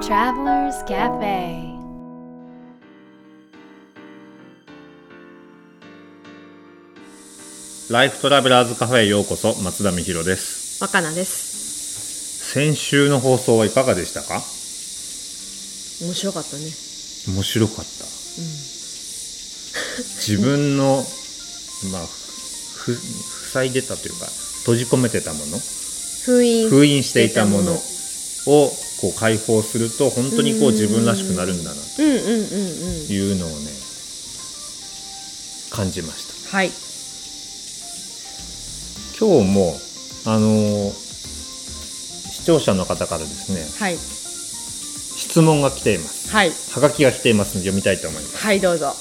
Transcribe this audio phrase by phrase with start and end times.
[0.00, 1.76] Travelers Cafe.
[7.90, 10.82] ライフトラベラーズカフェへようこそ松田美弘です。
[10.82, 12.52] 若菜です。
[12.52, 14.34] 先週の放送はいかがでしたか？
[16.06, 16.62] 面白かったね。
[17.34, 17.98] 面白かった、自
[20.40, 21.04] 分の
[21.92, 22.94] まあふ
[23.52, 24.26] 塞いでたというか
[24.60, 25.58] 閉じ込めてたもの？
[26.24, 27.72] 封印封印していたもの
[28.46, 33.54] をこう解放すると本当にこう自分らしくなるんだなというのをね
[35.70, 36.56] 感じました。
[36.56, 36.70] はい。
[39.18, 39.76] 今日も
[40.26, 41.08] あのー
[42.30, 43.96] 視聴者の方からですねはい。
[43.96, 46.30] 質問が来ています。
[46.30, 46.50] はい。
[46.72, 48.36] はがきが来ていますので読みたいと思います。
[48.38, 48.94] はいどうぞ。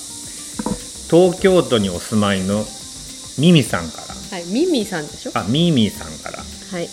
[1.10, 2.66] 東京都にお住まいの
[3.40, 4.38] ミミさんから。
[4.38, 5.32] はいミミさんでしょ？
[5.34, 6.40] あミーミーさんから。
[6.40, 6.90] はい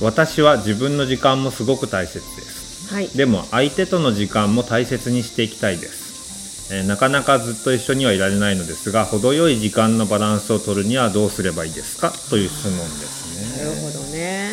[0.00, 2.92] 私は自分の時間もすごく大切です。
[2.92, 3.08] はい。
[3.08, 12.12] でも相手との時間も大切にしていきたいです、えーなかなかずっと一緒にはいられないのですが程よい時間のバランスを取るにはどうすればいいですか？
[12.30, 13.64] という質問ですね。
[13.64, 14.52] なるほどね。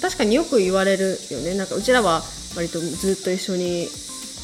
[0.00, 1.54] 確かによく言われるよね。
[1.54, 2.22] なんかうちらは
[2.54, 3.88] 割とずっと一緒に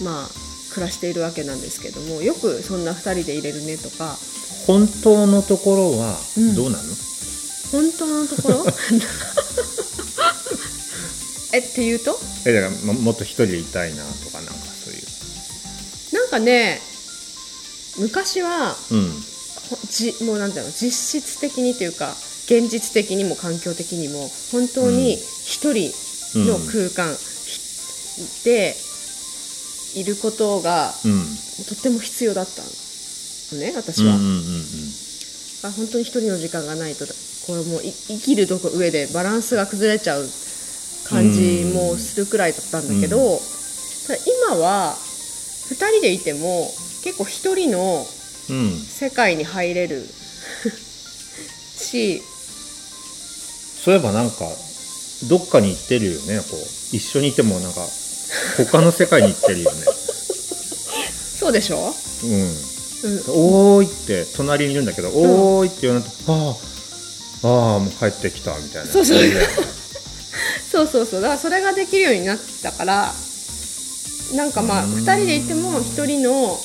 [0.03, 0.29] まあ
[0.73, 4.17] 暮らしているわけなんですけどもよくそんな2人で入れるねとか。
[4.67, 6.85] 本当のところはうんどうなの、
[7.73, 8.65] 本当のところ？
[11.55, 12.19] えっていうと？
[12.47, 14.53] えだからももっと一人でいたいなとかなんか
[14.85, 14.97] そうい
[16.15, 16.81] なんかね
[17.99, 19.11] 昔はううん。
[19.71, 20.71] ほじもうなんていうの？
[20.73, 22.15] 実質的にというか
[22.47, 25.93] 現実的にも環境的にも本当に一人
[26.35, 27.15] の空間、
[27.47, 28.75] ひで
[29.95, 31.25] いることがうん。
[31.69, 32.63] とっても必要だった
[33.55, 34.43] のね私は、うんうんうん
[35.65, 37.07] あ本当に一人の時間がないと
[37.47, 40.27] これもうい生きるとこ上でバランスが崩れちゃう
[41.09, 43.39] 感じもするくらいだったんだけど、
[44.07, 44.95] ただ今は
[45.71, 46.71] 2人でいても
[47.03, 48.07] 結構一人の
[48.51, 48.57] うん。
[48.57, 50.07] うん世界に入れる
[51.77, 52.23] し
[53.85, 54.49] そういえばなんか
[55.29, 56.39] どっかに行ってるよね。
[56.39, 57.81] こう一緒にいてもなんか
[58.71, 59.85] 他の世界に行ってるよね。
[61.41, 61.93] そうでしょ、
[62.23, 62.31] うん。
[62.33, 62.51] うん、
[63.31, 66.72] おーいって隣にいるんだけど、おーいって言わないとああ
[67.43, 68.93] ああもう帰ってきたみたいな。
[68.93, 69.19] そうそう。
[70.71, 71.21] そうそうそう。
[71.21, 73.15] だからそれができるようになったから
[74.35, 74.95] なんかまあうん。
[74.95, 76.61] 2人でいても1人の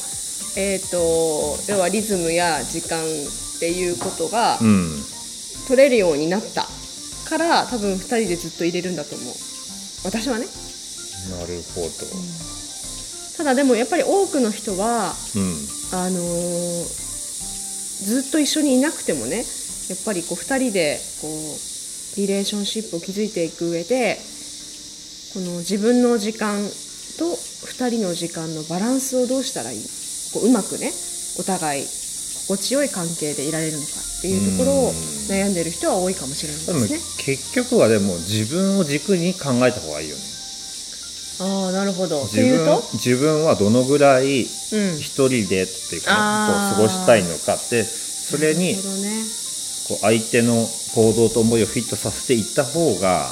[0.56, 5.06] えー、と要はリズムや時間っていうことがうん。
[5.68, 6.68] 取れるようになった
[7.26, 9.36] から多分2人でずっと入れるんだと思う。
[10.04, 10.48] 私はね。
[11.32, 11.90] なるほ
[13.38, 15.68] ただでもやっぱり多くの人はどうん。
[15.92, 17.08] あのー
[17.98, 19.44] ずっと一緒にいなくてもね
[19.90, 24.18] やっぱりこう2人でこうリレーションシップを築いていく上で
[25.34, 26.58] この自分の時間
[27.18, 29.84] と2人の時間のバランスをどうしたらいい
[30.34, 30.92] こううまくね
[31.40, 37.00] お互い心地よい関係でいられるのかっていうところをうん悩んでる人は多いかもしれないですね。
[37.19, 40.22] 結局はでも自分を軸に考えた方がいいよね
[41.40, 42.22] ああなるほど。
[42.22, 48.75] と自分いうと、自分はどのぐらいうん、一人でっていうか、う過ごしたいのかってそれに。
[49.88, 53.30] こう相手の行動と思いをフィットさせていった方が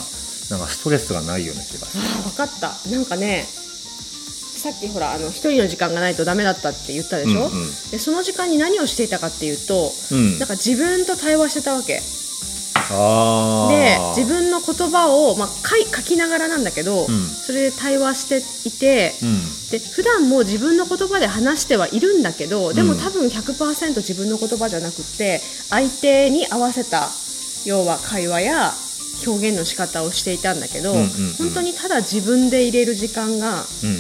[0.50, 2.04] なんかストレスがないような気がする。
[2.04, 2.90] ああ分かった。
[2.90, 7.68] なんかねさっきほらあの一人の時間がないとダメだったって言ったでしょ、うんうん。
[7.92, 10.40] でその時間に何をしていたかっていうと、うん。
[10.40, 11.98] なんか自分と対話してたわけ。
[11.98, 12.02] あ
[13.70, 14.10] でー。
[14.16, 17.08] 自分の言葉を、まあ、書い書きながらなんだけど、ん。
[17.08, 19.56] それで対話していて、うん。
[19.72, 27.10] で普段も自分の言葉で話してはいるんだけどでもうん多分100%自分の言葉じゃなくって相手に合わせた
[27.66, 28.72] 要は会話や
[29.26, 31.10] 表現の仕方をしていたんだけど、うんうんうん。
[31.38, 33.98] 本当にただ自分で入れる時間がうん。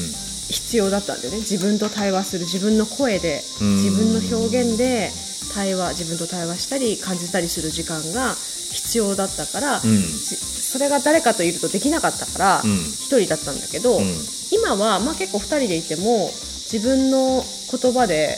[0.47, 1.39] 必要だったんだよね。
[1.39, 3.75] 自分と対話する自分の声でうん。
[3.77, 5.11] 自分の表現で
[5.55, 8.35] 対話自分と対話したり感じたりする時間が
[8.75, 9.81] 必要だったから、うん。
[9.81, 12.77] じそれが誰かといるとできなかったからうん。
[12.77, 14.13] 一、人だったんだけど、うん。
[14.51, 16.29] 今はまあ結構2人でいても
[16.71, 18.37] 自分の言葉で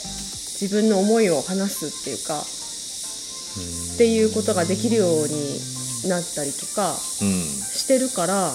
[0.60, 5.60] 自分の思いを話すっていうかっていうことができるように
[6.08, 6.92] なったりとか
[7.22, 7.44] うん。
[7.44, 8.52] してるから、あ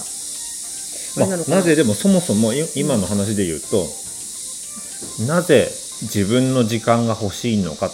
[1.16, 1.44] まあれなな？
[1.56, 3.86] なぜでもそもそもい今の話で言うと
[5.26, 5.70] なぜ
[6.02, 7.90] 自分の時間が欲しいのか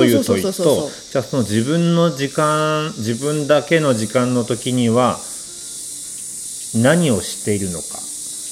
[0.00, 0.52] という問いと
[1.12, 5.18] じゃあその自分の時間自分だけの時間の時には
[6.74, 7.98] 何をしているのか。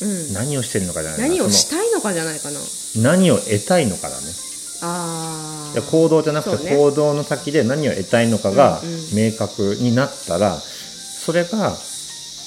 [0.01, 1.27] うん、何をしているのかじゃないな。
[1.29, 2.59] 何をそしたいのかじゃないかな。
[2.59, 2.65] の
[3.03, 4.27] 何を得たいのかだね。
[4.81, 8.81] あいや行動じゃなくて行動の先で何を得たいのかが
[9.13, 11.77] 明確になったらそれが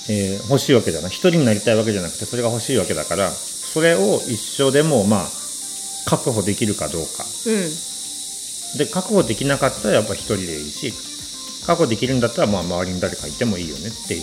[0.09, 1.09] えー欲しいわけじゃない。
[1.11, 5.29] 一人になりたいわけじゃなくてそれが欲しいわけだからそれを一生でもまあ
[6.05, 7.25] 確保できるかどうか。
[7.47, 7.90] うん
[8.77, 10.93] で確保できなかったらやっぱ一人でいいし
[11.65, 14.21] 確保できるんだったらまあ周りに誰かいてもいいよねっていう。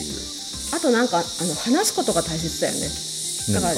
[0.73, 2.91] あとなんかあの話すことが大切だよね。
[3.55, 3.75] だから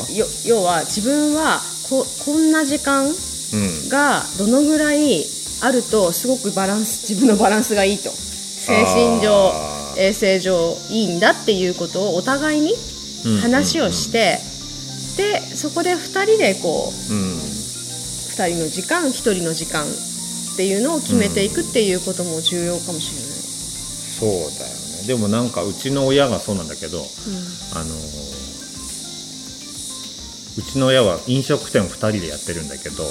[0.46, 3.88] 要は自分はここんな時間うん。
[3.88, 5.24] がどのぐらい
[5.60, 8.10] あるとすごくバランス自分のバランスがいいと。
[8.10, 9.52] 精神上
[9.96, 12.74] 衛生上いいんだっていうことをお互いに
[13.26, 14.38] うん話をして、
[15.16, 17.34] でそこで2人でこううん。
[17.36, 19.84] 2人の時間1人の時間
[20.54, 23.30] っていうのを決めていくっていうことも重要かもしれない。
[24.20, 25.06] そうだよね。
[25.06, 27.94] でもなんかうちの親がそうなんだけどあの
[30.58, 33.04] うちの親は飲食店を2人でやってるんだけど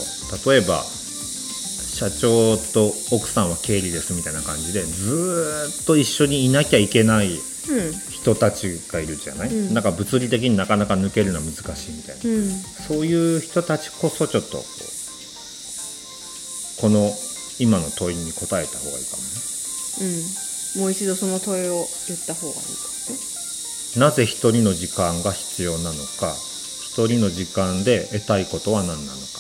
[0.45, 7.93] 例えば社長と奥さんは経理ですみたいな感じでずーっと一緒にいなきゃいけないうん。
[8.09, 9.73] 人たちがいるじゃない、うん。
[9.73, 12.49] なんか物理的になかなか抜けるのは難しいみたいな、うん。
[12.87, 14.57] そういう人たちこそちょっと
[16.81, 17.11] この
[17.59, 19.29] 今の問いに答えた方がいいかもね。
[20.75, 22.69] うん、もう一度その問いを言った方がいいか
[23.09, 23.19] もね。
[23.97, 26.35] なぜ一人の時間が必要なのか。
[26.89, 29.39] 一人の時間で得たいことは何なのか。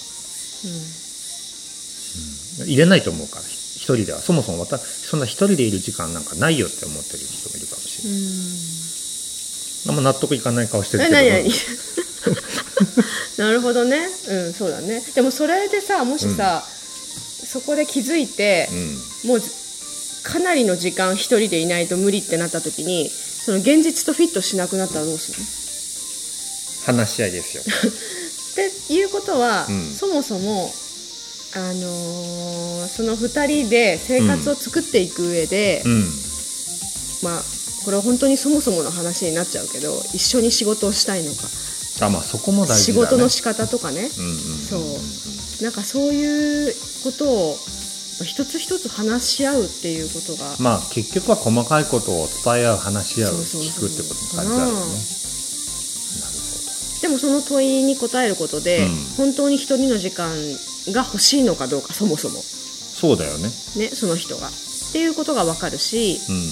[2.65, 3.41] 入れないと思うから。
[3.41, 4.19] 一人では。
[4.19, 8.17] そもそも私そんな一人でいる時間なんかないよって思ってる人もいるかもしれな
[9.95, 11.17] い、あんま納得いかない顔してるえけど。
[11.17, 11.49] 何何
[13.37, 14.07] なるほどね。
[14.27, 15.01] うんそうだね。
[15.15, 16.63] でもそれでさもしさ、
[17.51, 18.69] そこで気づいて、
[19.25, 19.49] もうず
[20.23, 25.45] かなりの時間一人でいないと無理ってなった時にその現実とフィットしなくなったらどうするの？
[26.99, 27.63] 話し合いですよ。
[27.69, 29.95] っていうことは、うん。
[29.97, 30.73] そもそも、
[31.53, 36.11] あのーその2人で生活を作っていく上で、うん。
[37.21, 37.43] まあ
[37.85, 41.49] これは本当にそもそもの話になっちゃうけど一緒に仕事をしたいのか、
[42.01, 43.17] あまあそこも大仕事だね。
[43.17, 44.37] 事の仕方とかね、うんうん。
[44.69, 45.63] そう。
[45.63, 47.57] なんかそういうことを
[48.23, 55.19] 一つ一つ話し合うっていうことが、まあ結局は細かいことを伝え合う話し合う聞くってことに感じあるよね
[57.01, 58.95] でもその問いに答えることで、うん。
[59.17, 60.35] 本当に一人の時間
[60.91, 63.49] が欲しいのかどうかそもそも、そうだよね。
[63.77, 64.47] ね、その人が。
[64.47, 64.51] っ
[64.91, 66.49] ていうことが分かるしうん。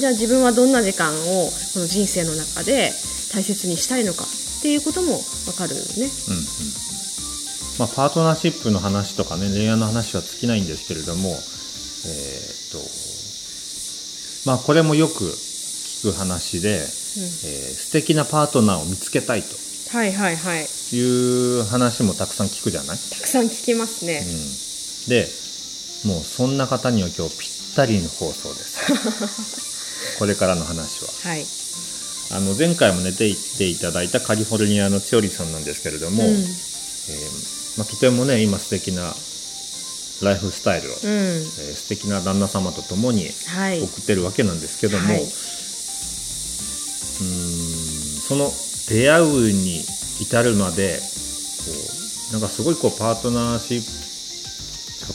[0.00, 2.92] じゃあ自分はどんな時間をこの人生の中で
[3.34, 5.80] 大切にしたいのかっていうことも分かるね。
[6.28, 6.79] うんうん
[7.80, 11.36] まあ、パートナーシップの話とかね恋愛の話は尽きないんですけれどもえー
[12.68, 12.72] っ
[14.44, 16.80] とまあこれもよく聞く話で、えー
[17.80, 19.48] 素敵なパートナーを見つけたいと。
[19.90, 20.66] はいはいはい。
[20.94, 24.22] いう話もたくさん聞くじゃない、たくさん聞きますね。
[24.24, 25.28] うん、で
[26.06, 30.16] もうそんな方には今日ぴったりの放送です。
[30.20, 31.08] これからの話は。
[31.22, 31.46] はい。
[32.32, 36.30] あの前回も寝ていっていただいたカリフォルニアの千織さんなんですけれども、うん。
[36.30, 39.14] えーまあ、とてもね今素敵な
[40.22, 41.10] ライフスタイルを、うん。
[41.10, 43.80] えー素敵な旦那様と共にはい。
[43.80, 45.22] 送ってるわけなんですけども、はい。
[45.22, 45.30] うーん
[48.20, 48.50] その
[48.88, 49.82] 出会うに
[50.20, 51.04] 至るまでこ
[52.30, 53.82] うなんかすごいこうパートナーシッ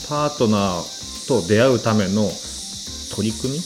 [0.02, 2.30] プパートナーと出会うための
[3.16, 3.64] 取り組みうん。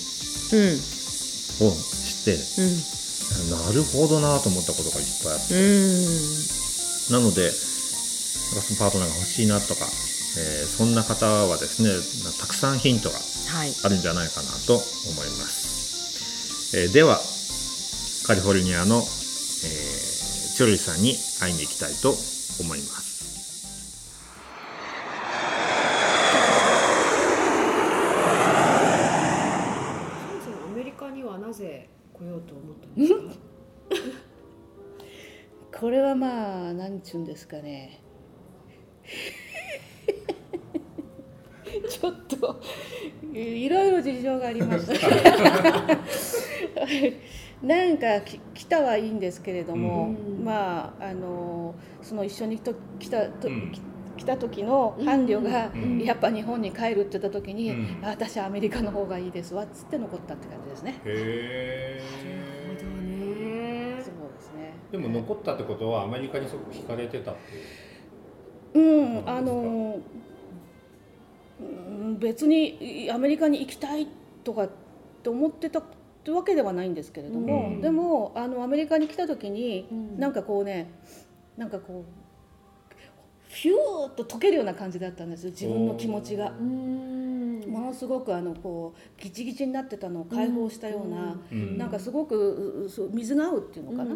[1.67, 3.49] をしてうん。
[3.51, 5.53] なるほどなと思ったことがいっぱいあって。
[5.53, 7.19] うん。
[7.19, 7.51] なので、
[8.49, 9.85] そのパートナーが欲しいなとか、
[10.37, 11.89] えーそんな方はですね、
[12.39, 13.73] たくさんヒントがはい。
[13.83, 16.77] あるんじゃないかなと思います。
[16.77, 17.19] えーでは、
[18.27, 20.09] カリフォルニアの、えー
[20.55, 22.09] チョルリさんに会いに行きたいと
[22.59, 23.09] 思います。
[29.21, 33.21] そもそもアメリカにはなぜ来ようと思ったんですか？
[35.79, 38.01] これはまあ何ちゅうんですかね
[41.89, 42.61] ちょっと
[43.33, 44.93] いろいろ事情がありました
[47.63, 50.45] なんかき来たはいいんですけれども、うん。
[50.45, 53.71] まああのその一緒にと来たと、うん。
[53.71, 53.81] き
[54.17, 55.99] 来た時の伴侶が、うん。
[55.99, 57.99] やっぱ日本に帰るって言った時に、うん。
[58.03, 60.99] あ私はアメリカの方がいいですわっつって残ったって感じですね。
[61.05, 64.01] へなるほどね。
[64.01, 64.73] そうですね。
[64.91, 67.65] でも残ったってことはアメリカにすごく惹かれてたっていう。
[68.73, 69.99] うん、あの
[71.59, 74.07] うん別にいアメリカに行きたい
[74.43, 74.69] とかっ
[75.23, 75.81] て思ってた
[76.31, 77.81] わけではないんですけれども、うん。
[77.81, 80.19] でもあのアメリカに来た時に、うん。
[80.19, 80.91] なんかこうね
[81.57, 82.19] なんかこう
[83.49, 83.75] ヒュー
[84.07, 86.51] ッと溶けるような感じだったんです自分の気持ちが。
[86.51, 86.63] う。
[86.63, 87.61] ん。
[87.67, 91.77] ものすごくあのこうギチギチになってたのを解放したような、うん。
[91.77, 94.15] なんかすごく水が合うっていうのかな、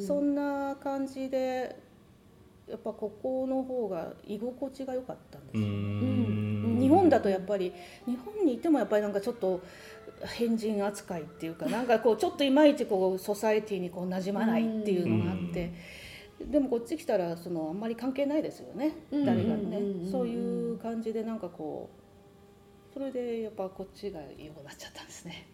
[0.00, 1.76] そんな感じで
[2.68, 6.78] やっぱここの方が居心地が良かったんですうよ、ん。
[6.80, 7.72] 日本だとやっぱり
[8.06, 9.62] 日本にいてもやっぱりなんかちょっと
[10.24, 15.72] 変人扱いっていうかなんかこうちょっといまいちこうソサエティにこう馴染まないっていうのがあって、
[16.40, 21.90] でもこっち来たらそのあんまり関係ないですよね、うん誰がね、そういう感じでなんかこ
[22.90, 25.46] うそれでやっぱこっちが良くなっちゃったんですね。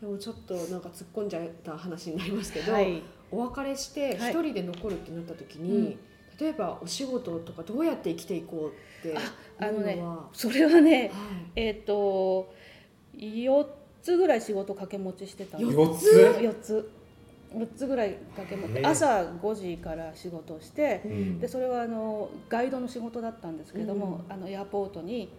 [0.00, 4.32] でもちょっとなんか突っ込んじゃった話になりますけど、はいお別れしてはい。
[4.32, 5.98] 一人で残るってなった時に、うん。
[6.38, 11.10] 例えばお仕事とかどうやって生きていこうってああのねいうのはそれはねはい
[11.56, 12.52] えっ、と
[13.16, 13.66] 4
[14.02, 16.90] つぐらい仕事掛け持ちしてたんです四つ？4つ。
[17.54, 21.40] 4つぐらい掛け持って朝5時から仕事をしてうん。
[21.40, 25.30] でそれはあのガイドの仕事だったんですけれども、あのエアポートに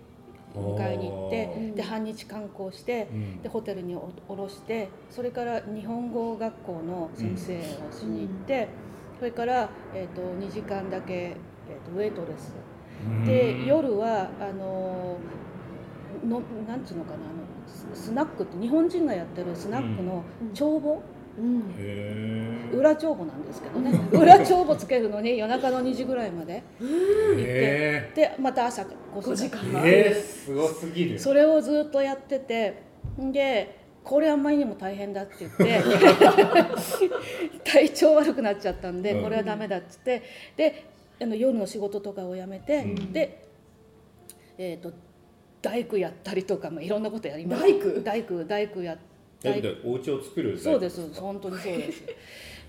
[0.55, 1.75] 迎えに行ってうん。
[1.75, 3.41] で半日観光してうん。
[3.41, 8.67] でホテルにお降ろしてそれから日本語学校の先生をしに行って、
[9.19, 12.53] それから、えー、と2時間だけ、えー、とウェイトレス。
[13.25, 15.17] で夜はあの
[16.27, 20.53] のなんつうのかなあのススナックって日本人がやってるスナックのうん。
[20.53, 21.01] 帳簿、
[22.71, 23.91] 裏帳簿なんですけどね。
[24.11, 26.63] 裏帳簿つけるのに夜中の2時ぐらいまで。
[26.81, 28.87] へでまた朝5
[29.21, 31.19] 5時時間ーえーすごすぎる。
[31.19, 32.83] それをずっとやってて
[33.17, 35.81] でこれあんまりにも大変だって言って
[37.63, 39.23] 体調悪くなっちゃったんでうん。
[39.23, 40.21] これはダメだっつって
[40.55, 40.85] で
[41.21, 43.13] あの夜の仕事とかをやめて、うん。
[43.13, 43.43] で、
[44.57, 44.93] えー、と
[45.61, 48.01] 大工やったりとか、まあ、いろんなことやりました大工？
[48.01, 49.18] 大工大工やだけど
[49.85, 52.03] お家を作るそうです本当にそうです。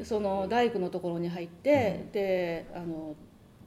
[0.05, 3.17] その大工のところに入って、であの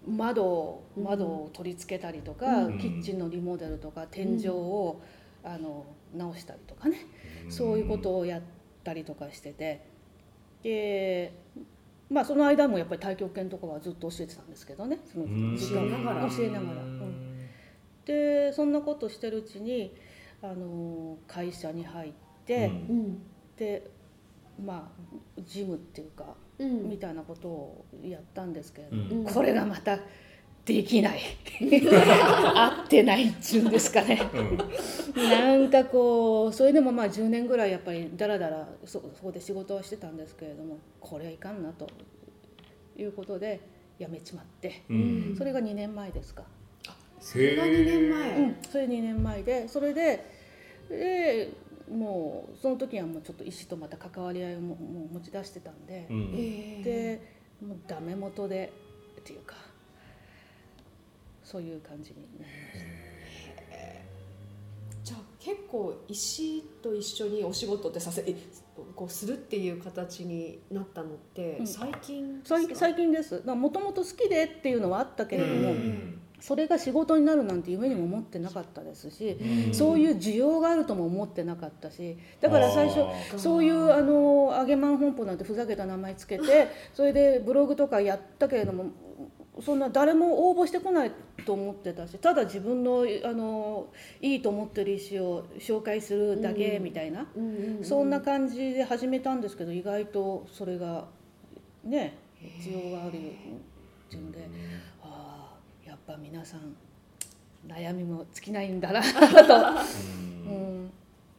[0.08, 2.80] 窓を窓を取り付けたりとか、うん。
[2.80, 5.02] キッチンのリモデルとか天井を、
[5.44, 7.06] あの直したりとかね、
[7.50, 8.42] そういうことをやっ
[8.84, 9.86] たりとかしてて。
[10.64, 11.34] で
[12.10, 15.00] まあその間もやっぱり太極拳とかはずっと教えてたんですけどね。
[15.12, 15.58] そのうん。
[15.58, 16.30] 時間教えながら。
[16.30, 16.84] 教えながら。
[16.84, 17.50] うん。
[18.06, 19.96] でそんなことしてるうちに
[20.42, 22.68] あの会社に入って、うんう
[23.02, 23.22] ん。
[23.58, 23.90] で
[24.64, 26.26] まあジムっていうか、
[26.60, 26.90] うん。
[26.90, 29.26] みたいなことをやったんですけれども、うん。
[29.26, 30.00] これがまた
[30.66, 31.20] できない。
[31.60, 34.22] 合ってないっちゅうんですかね。
[35.16, 41.88] なんかこうそれでもまあ10年ぐらいやっぱりだらだらそそこで仕事をしてたんですけれどもこれはいかんなと
[42.98, 43.60] いうことで
[44.00, 45.36] 辞めちまって、うん。
[45.38, 46.44] それが2年前ですか。
[47.20, 50.26] それが2年前、うん、それ2年前でそれで
[50.90, 51.54] で
[51.92, 56.34] もうその時はもうちょっと医師とまた関わり合いをももう持ち出してたんで、うん。
[56.36, 56.84] えー。
[56.84, 57.34] で
[57.66, 58.72] もうダメ元で
[59.20, 59.56] っていうか
[61.44, 62.94] そういう感じになりました。
[65.04, 68.36] じゃあ結構石と一緒にお仕事ってさせえ
[68.96, 71.68] こうするっていう形になったのってうん。
[71.68, 72.56] 最近ですか？
[72.56, 73.44] 最近最近です。
[73.46, 79.38] もともと好きでっていうのはあったけれども、うんそれが仕事になるなんて夢にも思ってなかったですし、
[79.70, 79.74] うん。
[79.74, 83.06] そういう需要があるとも思ってなかったしだから最初
[83.38, 88.92] そういうあの揚げまん本舗なんてふざけた名前つけてそれでブログとかやったけれども
[89.62, 91.12] そんな誰も応募してこない
[91.46, 93.88] と思ってたしただ自分のあの
[94.22, 97.26] いいと思ってる石を紹介するだけみたいな、
[97.84, 101.06] そんな感じで始めたんですけど意外とそれが
[101.86, 102.18] ね
[102.60, 103.12] 需要があるっ
[104.10, 104.40] ていうんで
[106.06, 106.76] ぱ皆さん
[107.68, 109.82] 悩みも尽きないんだなと。
[110.48, 110.92] うん。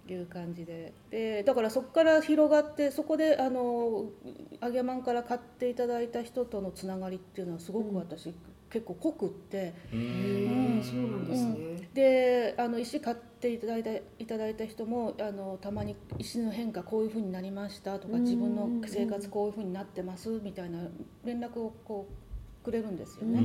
[0.07, 0.93] いう感じで。
[1.11, 4.07] でだからそこから広がってそこであの
[4.63, 8.35] 揚げまんから買っていただいた人とのつながりっていうのはすごく私、
[8.71, 20.81] 結構濃くってうへんーそうなんですね、であの石買っていただいたいただいた人もあのたまに石の変化こういうふうになりましたとかうん自分の生活こういうふうになってますみたいな
[21.25, 22.24] 連絡をこう
[22.65, 23.43] くれるんですよね。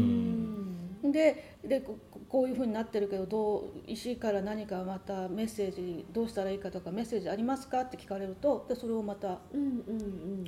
[1.01, 1.97] ででこ
[2.27, 9.39] こういうふうになってるけどどう石から何かまたメッセージどうしたらいいかとかメッセージありますかって聞かれるとでそれをまた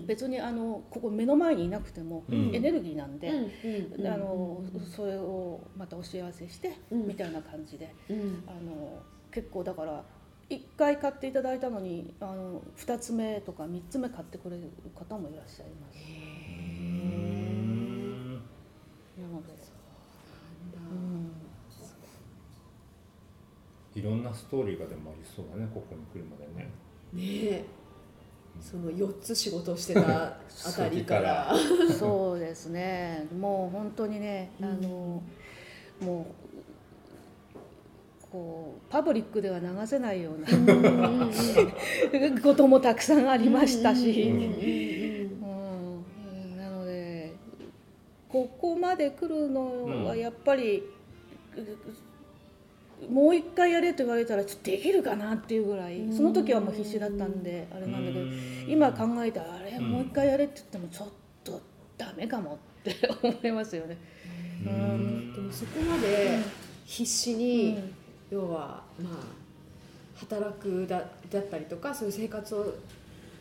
[0.05, 2.53] 別にあのここ目の前にいなくてもうん。
[2.53, 4.61] エネルギーなんで、あの
[4.95, 7.07] それをまたお知らせして、うん。
[7.07, 8.43] みたいな感じでうん。
[8.47, 9.01] あの
[9.31, 10.03] 結構だから
[10.49, 15.97] 1回買っていただいたのにあの2つ目とか3つ目買ってくれる方もいらっしゃいます。
[19.21, 19.53] なので、
[20.73, 21.31] うん
[23.95, 26.69] いろんなストーリーがでもありそうだねここに来るまでね。
[27.13, 27.65] ねえ。
[28.62, 30.38] その4つ仕事をしてた あ
[30.75, 31.53] たりから。
[31.98, 33.27] そうですね。
[33.38, 35.21] もう本当にねあの、
[36.01, 36.25] もう
[38.31, 40.48] こうパブリックでは流せないような
[42.41, 45.31] こともたくさんありましたし、うん
[46.57, 47.33] なので
[48.29, 50.83] ここまで来るのはやっぱり、
[53.10, 58.25] もう一回やれと言われたらちょっとできるかなっていうぐらいその時はもう必死だったんであれなんだけど
[58.67, 61.10] 今考えたらあれもう一回やれって言ってもちょっ
[61.43, 61.62] と
[61.98, 63.98] ダメかもって思いますよね。
[64.65, 65.34] うん。
[65.34, 66.39] でもそこまで
[66.86, 67.79] 必死に、
[68.29, 69.13] 要はまあ
[70.15, 72.74] 働くだだったりとかそういう生活を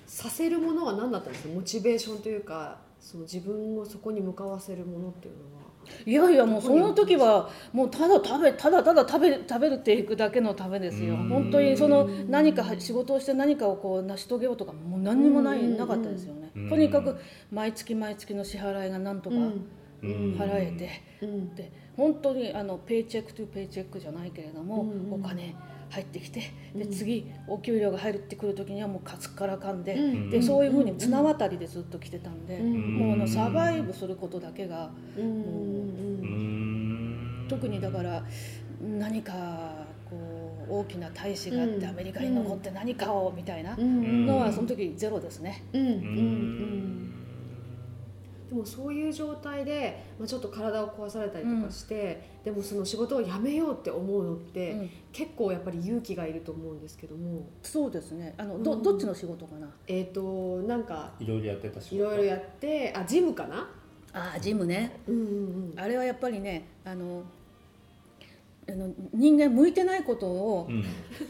[0.07, 1.55] させるものは何だったんですか？
[1.55, 5.60] モチベーションというかその自分をそこに向かわせるものっていうのは。
[6.07, 11.17] いやいやもうその時はもうただ食べただただ食べ食べるっていくだけのためですよ。
[11.17, 16.51] 本当にその何か仕事をして何かをこう成し遂げようとかもう何にもないなかったですよね。
[16.69, 17.17] とにかく
[17.51, 19.37] 毎月毎月の支払いがなんとか
[20.03, 20.89] 払えて。
[21.55, 25.55] で本当にあの paycheck to paycheck じゃないけれどもお金
[25.91, 26.41] 入ってきて
[26.75, 29.95] で次お給料が入ってくる時にはもうカツからかんで,、
[30.31, 34.91] でそういうふうに綱渡りでずっと来てたんで、もうあのサバイブすることだけが、
[37.49, 38.23] 特にだから
[38.81, 45.65] 何かこう大きな大使があってアメリカに残って何かをみたいなのはその時ゼロですね。
[45.73, 45.83] うん。
[45.83, 45.93] うん。
[45.93, 47.20] うん
[48.51, 54.91] でもそういう状態で、まあ、ちょっと体を壊されたりとかして、でもその仕事を辞めようって思うのって、うん。
[55.13, 57.47] 結構やっぱり勇気がいると思うんですけども。
[57.63, 58.35] そうですね。
[58.37, 58.83] あのどうん。
[58.83, 59.69] どっちの仕事かな？
[59.87, 63.71] えっ、となんかいろいろやってたしいろいろやってあジムかな？
[64.13, 64.99] ああジムね。
[65.07, 65.75] うんうん。
[65.77, 67.23] あれはやっぱりねあの
[68.69, 70.85] あの人間向いてないことをうん。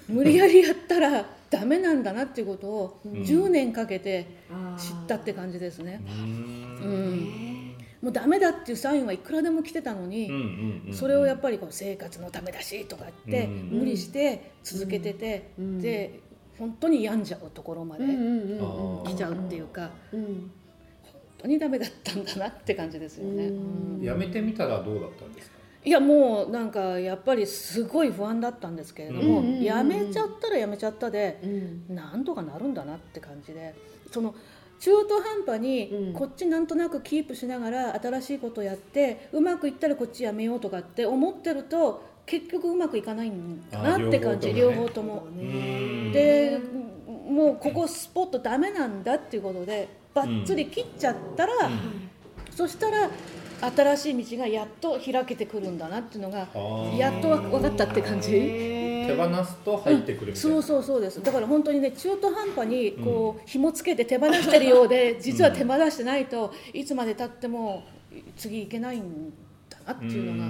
[0.09, 3.12] 無理やりやったらダメなんだなっていうことをうん。
[3.23, 4.26] 10年かけて
[4.78, 6.00] 知ったって感じですね。
[6.07, 7.14] ううん。
[7.16, 16.20] んもうダメだっていうサインはいくらでも来てたのに、うんうんうんそれをやっぱりこう生活のためだしとか言ってうん無理して続けてて、うんで
[16.59, 20.22] 本当に病んじゃうところまで来ちゃうっていうかうん。
[20.22, 20.51] 本
[21.38, 23.46] 当にダメだったんだなって感じですよね。
[23.46, 23.96] うん。
[23.98, 24.05] うん。
[24.05, 25.60] やめてみたらどうだったんですか？
[25.83, 31.95] いやもうなんかやっぱりすごい不安だったんですけれども、やめちゃったらやめちゃったでうん。
[31.95, 33.75] なんとかなるんだなって感じで
[34.12, 34.35] その
[34.79, 36.12] 中途半端にうん。
[36.12, 44.51] こっちなんとなくキープしながら新しいことやってうまくいったらこっちやめようとかって思ってると結局うまくいかないんだなって感じ。
[44.51, 45.27] あ両両方方とも。
[45.29, 46.12] うん。
[46.12, 46.61] で
[47.07, 51.53] もうここスポットダメなんだっていうことでバッツリ切っちゃったら、
[52.51, 53.09] そしたら
[53.61, 56.46] 新しい道がやっと開けてくるんだなっていうのが
[56.96, 58.31] やっと分かったって感じ？
[58.31, 61.23] 手放すと入ってくるみたいな、そうそうそうです。
[61.23, 67.83] だから本当にね中途半端にこう紐つけて手放してるようで 実は手放してないといつまでたっても
[68.37, 69.33] 次いけないん
[69.68, 70.49] だなっていうのが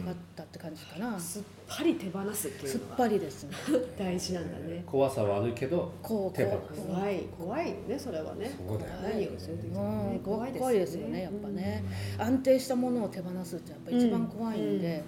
[0.00, 1.18] 分かったって感じかな。
[1.18, 3.50] すっぱり手放すっていすっうのがぱりですね。
[3.98, 4.82] 大事なんだね。
[4.86, 8.50] 怖さはあるけどこう手放こう怖い怖いねそれはね。
[8.66, 11.84] そうだよ何をする時うもねん、怖い怖いですよねやっぱね、
[12.18, 15.02] 安定したものを手放すってやっぱ一番怖いんで、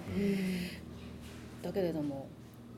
[1.63, 2.27] だけれども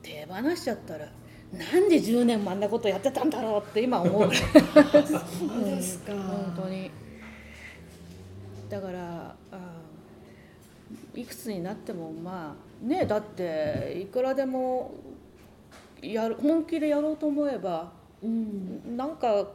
[0.02, 1.08] 手放しちゃったら
[1.52, 4.30] なんで10年もあんなことやってたんだろうって今思う。
[4.34, 6.12] そうですか。
[6.14, 6.90] 本当に。
[8.68, 9.73] だからあ
[11.14, 14.94] いくつになってもまあねだっていくらでも
[16.02, 18.96] やる本気でやろうと思えばうん。
[18.96, 19.46] なんか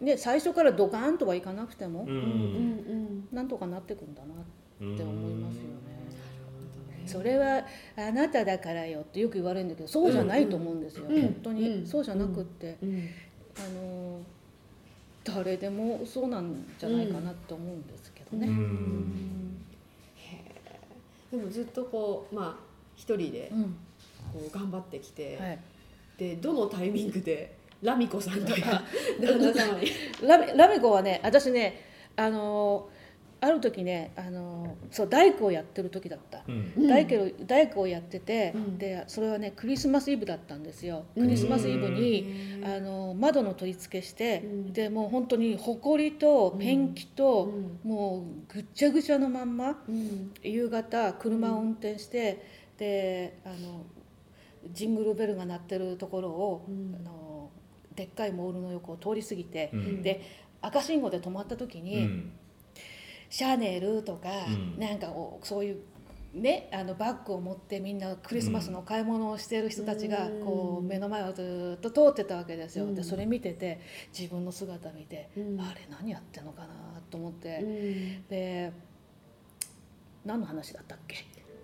[0.00, 2.08] ね最初からドカーンとはいかなくても、うん。
[2.08, 4.28] うんうんなんとかなってくんだな
[4.80, 5.68] うんって思いますよね。
[7.06, 7.64] それは
[7.96, 11.20] あなただからよってよく言われるんだけどそうじゃないと思うんですよ、うん。
[11.20, 11.86] 本当に、うん。
[11.86, 13.08] そうじゃなくって、うん。
[13.56, 14.20] あの
[15.24, 18.46] 誰でもそうなんじゃないかなって思うんですけどね。
[18.46, 19.63] うん
[21.38, 22.64] でもずっとこうまあ
[22.96, 23.76] 一人でうん。
[24.34, 25.58] こう頑張ってきて、はい、
[26.18, 28.82] でどのタイミングでラミコさんとや
[29.20, 29.86] 旦那様に
[30.22, 31.80] ラミラミコはね私ね
[32.16, 32.88] あの
[33.44, 36.42] ある時ねあのそう大工をやってる時だった。
[36.48, 36.88] うん。
[36.88, 38.78] 大工を大工をやってて、うん。
[38.78, 41.04] でそれはねクリスマスイブだったんですよ。
[41.14, 41.24] うん。
[41.24, 44.72] クリスマスイブに、うんあの窓の取り付けして、うん。
[44.72, 47.52] でもう本当にほこりとペンキと、
[47.84, 47.90] うん。
[47.90, 50.32] もうぐっちゃぐちゃのまんまうん。
[50.42, 52.44] 夕方車を運転して、
[52.78, 53.84] であの
[54.72, 56.96] ジングルベルが鳴ってるところを、うん。
[56.98, 57.50] あの
[57.94, 60.02] でっかいモールの横を通り過ぎて、うん。
[60.02, 60.22] で
[60.62, 62.32] 赤信号で止まった時に、うん
[63.36, 64.78] シャネルとか、うん。
[64.78, 65.78] なんかおそういう
[66.34, 73.80] ね、あのバッグを持ってみんなクリスマスの買い物をしている人たちがこう目の前をずっと通ってたわけですよ、でそれ見てて
[74.16, 76.68] 自分の姿見て、あれ何やってんのかな
[77.10, 78.72] と思って、で
[80.24, 81.16] 何の話だったっけ？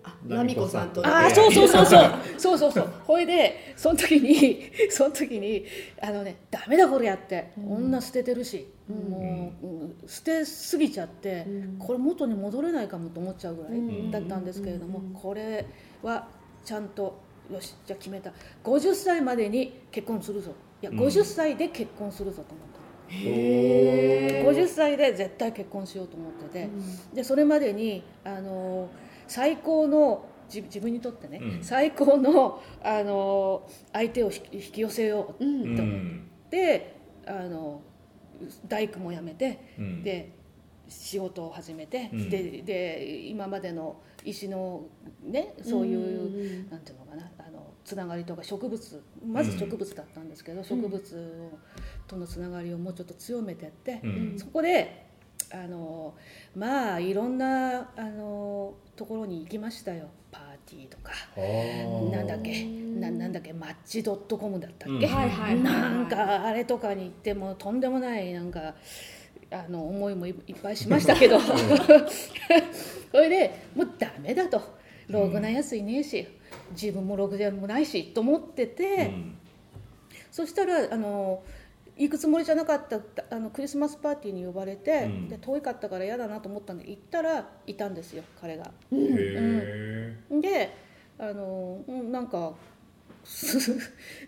[0.03, 2.11] あナミコさんとああそうそうそうそう。
[2.37, 2.89] そうそうそう。
[3.05, 5.65] ほいでその時に その時に
[6.01, 11.45] あのねダメだこれやって、女捨ててるし、もう、うん捨てすぎちゃって、
[11.77, 15.65] これ元に戻れないかもと思っちゃうぐらいだったんですけれども、これ
[16.01, 16.27] は
[16.65, 17.19] ちゃんと
[17.51, 18.31] よしじゃあ決めた。
[18.63, 20.51] 50歳までに結婚するぞ。
[20.81, 22.81] いや50歳で結婚するぞと思ったの。
[23.13, 26.69] へ50歳で絶対結婚しようと思ってて、
[27.13, 28.89] でそれまでにあの
[29.31, 31.63] 最高の自自分にとってね、うん。
[31.63, 37.81] 最高のあの相手を引き寄せよううんと思って、あの
[38.67, 40.03] 大工も辞めて、うん。
[40.03, 40.33] で
[40.89, 42.29] 仕事を始めて、うん。
[42.29, 44.83] でで今までの石の
[45.23, 51.51] ねそういう、なんていうのかなあのつながりとか植物まず植物だったんですけど、植物
[52.05, 54.33] とのつながりをもうちょっと強めてって、うん。
[54.37, 55.09] そこで
[55.53, 56.13] あの
[56.55, 60.07] まあいろんなあのところに行きましたよ。
[60.31, 61.11] パーティーとか。
[62.15, 62.65] なんだっけ。
[62.65, 63.51] ななんだっけ。
[63.51, 65.13] マッチドットコムだったっけ、うん。
[65.13, 68.75] はいはいはいなんかあれとかに行ってもとんでもないなんか
[69.51, 71.39] あの思いもいいっぱいしましたけど。
[73.11, 74.81] それでもうダメだと。
[75.09, 76.25] ろくなやついねえし
[76.71, 79.37] 自分もろくでもないしと思ってて、うん。
[80.31, 81.43] そしたらあの
[81.97, 82.99] 行くつもりじゃなかった
[83.29, 85.27] あのクリスマスパーティーに呼ばれて、うん。
[85.29, 88.65] で遠かったから嫌だなと思ったんで行ったらいたんですよ彼が。
[88.65, 90.73] へえで
[91.19, 92.53] あのうんなんか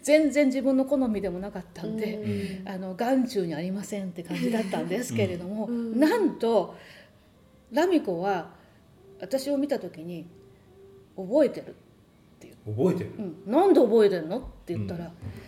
[0.04, 6.76] 全然自分の好みでもなかったんで、あの眼中にありませんって感じだったんですけれども、なんと
[7.72, 8.52] ラミコは
[9.20, 10.28] 私を見た時に
[11.18, 11.76] 「覚えてる」
[12.68, 13.12] 覚えてる？
[13.18, 15.12] うん、なんで覚えてんの?」って言ったら「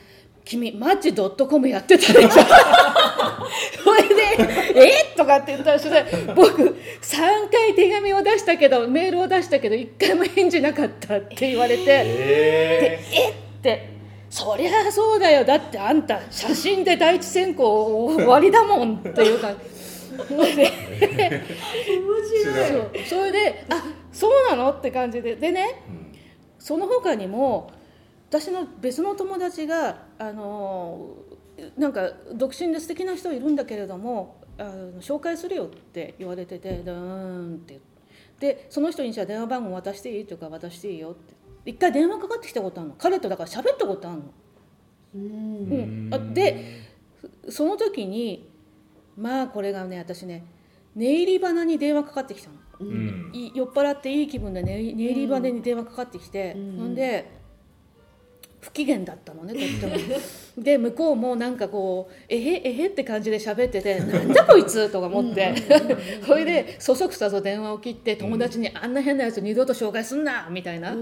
[0.46, 2.30] 君マッチドットコムやってたでしょ」
[3.84, 6.62] それで「えっ?」とかって言ったらそれで僕
[7.02, 11.84] 3回手紙を出したけどメールを出したけど1回も返事なかったって言われて。
[11.84, 13.96] へでえって
[14.30, 15.46] そりゃそうだよ。
[15.46, 19.52] だってあんた写真で第一選考終わりだもんっていうか
[20.28, 20.72] それで
[22.44, 23.82] そうそれであ
[24.12, 24.72] そうなの？
[24.72, 25.36] って感じで。
[25.36, 25.82] でね
[26.60, 27.70] その他にも
[28.30, 31.16] 私の別の友達があの
[31.78, 37.80] なんか独身で素敵な人いるんだけれどもあの紹介するよって言われててでうーんって
[38.40, 41.34] でその人にじゃあ電話番号渡していいとか渡していいよって。
[41.66, 42.96] 一回電話かかってきたことあるの。
[42.96, 44.24] 彼とだから喋ったことあるの。
[45.16, 46.84] うん、あで
[47.50, 48.52] その時に
[49.18, 50.46] まあこれがね私ね
[50.94, 52.56] 寝入り花に電話かかってきたの。
[52.82, 53.32] うん。
[53.34, 57.32] い酔っ払っていい気分で寝寝入り場に電話かかってきて、ほんで
[58.66, 60.64] 不機嫌だったのねとっても。
[60.64, 65.54] で向こうもなんかこう「えへえへ」って感じで喋ってて「なんだこいつ」とか思って。
[66.26, 70.96] それでそそくさと電話を切って友達に「あんな変なやつ二度と紹介すんな」みたいな、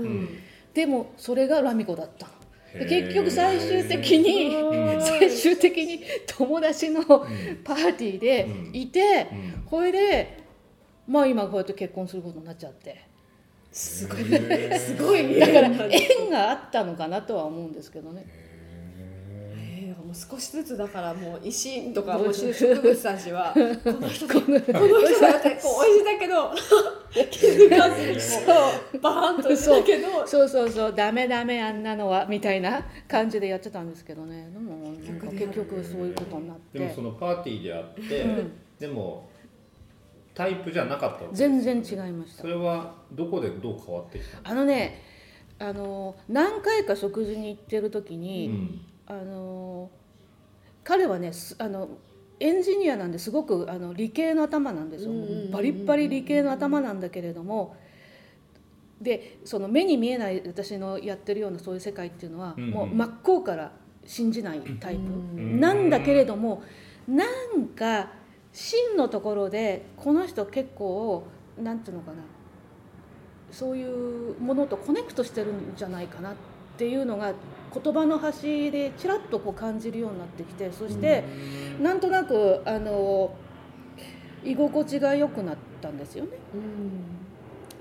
[0.73, 2.34] でもそれがラミコだったの。
[2.80, 4.52] で結局最終的に
[4.99, 9.63] 最終的に友達のパーティーでいて、うん。
[9.65, 10.38] これで
[11.08, 13.12] まあ今こうやって結婚することになっちゃって
[13.73, 14.23] すごい。
[14.77, 18.25] すごいだから縁があったのかなとは思うんですけどね。
[19.57, 20.05] えー。
[20.05, 23.51] もう少しずつだからもう石とかもう植物たちは
[23.83, 26.53] この人だこの人だってこう美味しいだけど
[27.31, 28.21] 気づかずにこ
[28.93, 30.27] うバーンとしたけど。
[30.27, 30.47] そう。
[30.47, 34.49] そうそうダメダメあんなのはみたいな感じでやってたんですけどね。
[34.53, 36.77] でもなんか結局そういうことになって。
[36.77, 38.25] でもそのパーティーであって、
[38.79, 39.33] でも
[40.34, 42.41] タイプじゃなかったわけ全然違いました。
[42.41, 44.41] それはどこでどう変わってきたの？
[44.43, 45.02] あのね
[45.60, 48.82] あの何回か食事に行ってる時に、うん。
[49.06, 49.89] あの
[50.86, 51.89] 彼はねすあの
[52.39, 55.12] エンジニアなんですごくあの理系の頭なんですよ、
[55.52, 57.76] バリッバリ理系の頭なんだけれども
[59.02, 62.69] でその目に見えない私のやってるようなそういう世界っていうのは、うんうん。
[62.72, 63.72] もう真っ向から
[64.06, 65.60] 信じないタイプ、ん。
[65.60, 66.63] なんだけれども
[67.08, 68.10] なんか
[68.53, 71.23] 真のところでこの人結構
[71.61, 72.17] なんていうのかな
[73.51, 76.35] そういうものとコネクトしてるんじゃないかなっ
[76.77, 77.33] ていうのが
[77.73, 81.23] 言葉の端でちらっとこう感じるようになってきてそして
[81.81, 83.35] なんとなくあの
[84.43, 86.31] 居心地が良くなったんですよね。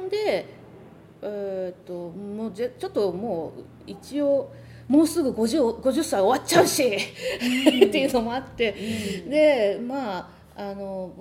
[0.08, 0.46] で、
[1.22, 4.52] えーっともうぜちょっともう一応
[4.88, 8.72] もうすぐ 50, 50歳終わっちゃうし っていうのもあって、
[9.28, 11.12] でまああの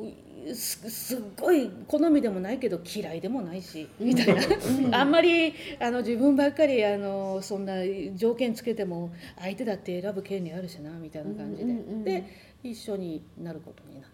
[0.54, 7.76] すすっごい好みでもないけど嫌いでもないしみたいな、あんまりあの自分ばっかりあのそんな
[8.15, 12.26] 条件つけても相手だって選ぶ権利あるしなみたいな感じで、で
[12.63, 14.11] 一緒になることになっ。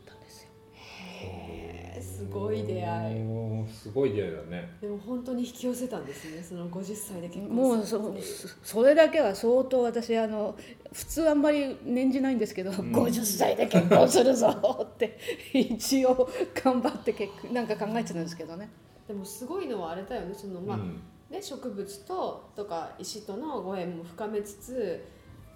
[1.23, 3.37] へーすごい出会い。
[3.67, 4.77] すごい出会いだね。
[4.81, 8.15] でも本当に引き寄せたんですねその50歳で結婚もうそ
[8.63, 10.55] それだけは相当私あの
[10.93, 15.19] 普通あんまり念じないんですけど、50歳で結婚するぞって
[15.53, 16.29] 一応
[16.63, 18.69] 頑張って結婚なんか考えてたんですけどね。
[19.07, 21.01] でもすごいのはあれだよねそのまあ、うん。
[21.29, 25.05] ね、植物ととか石とのご縁も深めつつ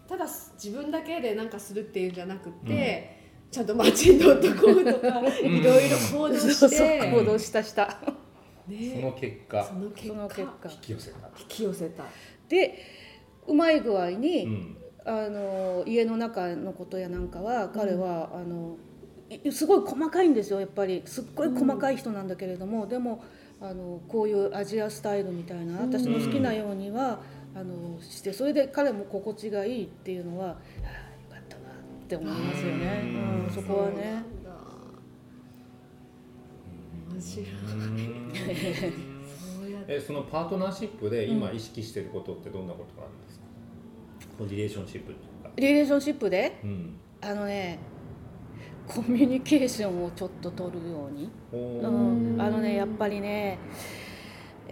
[0.09, 3.20] ただ自分だけで何かするっていうんじゃなくて、
[3.51, 5.07] ちゃんとマッチンドットコムとか
[5.41, 7.99] いろいろ行動そうしそうて、行動したした。
[8.65, 9.63] そね、の結果。
[9.63, 10.35] その結その果。
[10.35, 11.27] 結果引き寄せた。
[11.39, 12.03] 引き寄せた、
[12.47, 12.79] で
[13.47, 14.77] うまい具合に、うん。
[15.03, 18.77] あの家の中のことやなんかは彼は、あの
[19.43, 21.01] いすごい細かいんですよやっぱり。
[21.05, 23.23] すっごい細かい人なんだけれども、でも
[23.59, 27.19] あのこういうアジアスタイルみたいな私の好きなようには、
[27.55, 30.57] あのしてそれで彼も心地がいいっていうのは、
[32.15, 34.23] って思いますよね、うんうん、そこはね。
[37.09, 37.47] 面白い。
[39.87, 43.45] えそのパートナーシップで今意識してることってどんなことがあるんですか、
[44.37, 45.13] このリレーションシップ
[45.55, 47.79] リレーションシップでうん、あのね
[48.87, 51.29] コミュニケーションをちょっと取るように。
[51.53, 51.57] う
[52.35, 53.57] ん、あのねやっぱりね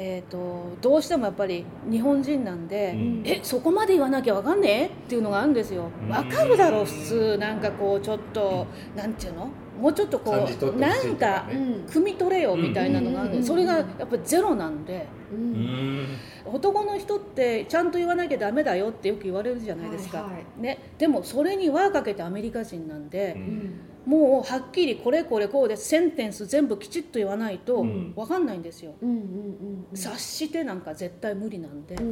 [0.01, 3.23] えー、とどうしてもやっぱり日本人なんで、うん。
[3.25, 4.85] えそこまで言わなきゃわかんねえ？
[4.85, 5.89] っていうのがあるんですよ。
[6.01, 6.09] うん。
[6.09, 7.37] わかるだろう普通。
[7.37, 9.49] なんかこうちょっとなんていうの？
[9.77, 10.35] もうちょっとこう
[10.77, 11.45] なんか
[11.87, 13.31] 汲み取れよみたいなのがあるん。
[13.33, 13.43] で、うん。
[13.43, 15.05] それがやっぱりゼロなんで。
[15.33, 16.07] ううんん。
[16.45, 20.61] 男の人ってちゃんと言わなきゃダメだよってよく言われるじゃないですか、はいはい。
[20.61, 28.13] ね、でもそれに輪かけてアメリカ人なんで、うんもうはっきりこれこれこうでセンテンス全部きちっと言わないとうん。
[28.15, 29.95] 分かんないんですよ、うんうんうんうん。
[29.95, 32.07] 察してなんか絶対無理なんで、うん。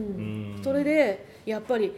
[0.58, 0.64] うん。
[0.64, 1.92] それでやっぱり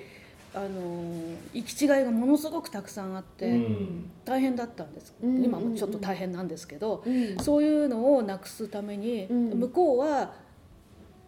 [0.54, 4.10] あのー行き違いがものすごくたくさんあって、うん。
[4.24, 5.44] 大変だったんです、うん。
[5.44, 7.38] 今もちょっと大変なんですけど、うん。
[7.40, 9.50] そういうのをなくすために、うん。
[9.60, 10.34] 向こうは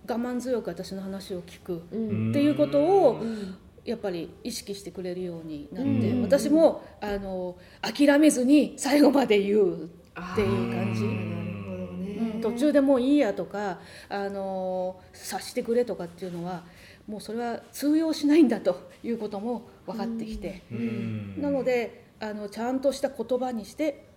[0.08, 2.30] 我慢強く私の話を聞くうん。
[2.32, 6.22] っていうことをうんやっぱり意識してくれるようになって、うん。
[6.22, 9.88] 私もあの諦めずに最後まで言うっ
[10.36, 11.42] ていう感じ。
[12.42, 16.64] 途中でもういいやとか、あの察してくれとかっていうのは
[17.08, 21.42] もうそれは通用しないんだということも分かってきて、うん。
[21.42, 24.08] なのであのちゃんとした言葉にして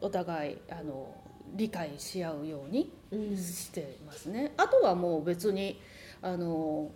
[0.00, 1.14] お互いあの
[1.54, 3.36] 理解し合うようにうん。
[3.36, 4.52] してますね。
[4.56, 5.80] あとはもう別に
[6.22, 6.90] あの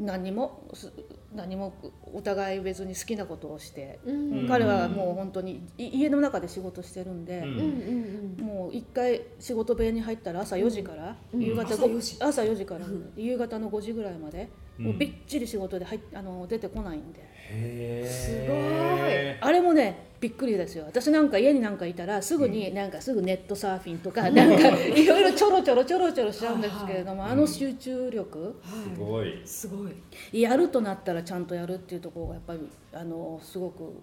[0.00, 0.92] 何にもす
[1.34, 1.74] 何も
[2.12, 4.48] お互い別に好きなことをして、うん。
[4.48, 7.40] 彼はもう本当にい家の中で仕事してるんで。
[7.40, 8.36] うん。
[8.44, 11.40] もう一回仕事部屋に入ったら朝4時から、うん。
[11.40, 12.16] 夕方朝ご4時。
[12.18, 14.84] 朝4時から、うん夕方の5時ぐらいまで、うん。
[14.86, 20.84] もうびっちり仕事で入っあの出てこないんでへあれもねびっくりですよ。
[20.84, 28.54] 私なんか家になんかいたらすぐになんかすぐネットサーフィンとか なんかいろいろちょろちょろちょろちょろしちゃうんですけれども、はいあの集中力。
[28.62, 29.30] はすごい。
[29.30, 30.40] いすごい。
[30.42, 32.60] やるとなったらちゃんとやるっていうところがやっぱり
[32.92, 33.94] あのすごく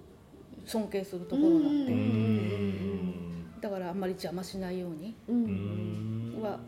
[0.65, 1.85] 尊敬するところなん。
[1.85, 6.41] で、だからあんまり邪魔しないようにううんん。
[6.41, 6.59] は